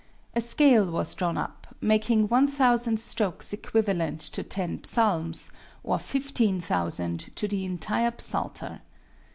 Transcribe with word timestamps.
A 0.33 0.41
scale 0.41 0.89
was 0.89 1.13
drawn 1.13 1.37
up, 1.37 1.67
making 1.79 2.27
one 2.27 2.47
thousand 2.47 2.99
strokes 2.99 3.53
equivalent 3.53 4.19
to 4.33 4.41
ten 4.41 4.83
psalms, 4.83 5.51
or 5.83 5.99
fifteen 5.99 6.59
thousand 6.59 7.29
to 7.35 7.47
the 7.47 7.65
entire 7.65 8.11
psalter. 8.17 8.81